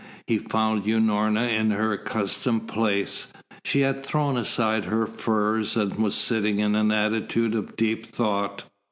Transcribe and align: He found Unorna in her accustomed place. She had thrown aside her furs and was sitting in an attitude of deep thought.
He 0.25 0.39
found 0.39 0.85
Unorna 0.85 1.47
in 1.47 1.69
her 1.69 1.91
accustomed 1.93 2.67
place. 2.67 3.31
She 3.63 3.81
had 3.81 4.03
thrown 4.03 4.35
aside 4.35 4.85
her 4.85 5.05
furs 5.05 5.77
and 5.77 5.93
was 5.97 6.15
sitting 6.15 6.57
in 6.57 6.73
an 6.75 6.89
attitude 6.91 7.53
of 7.53 7.75
deep 7.75 8.07
thought. 8.07 8.63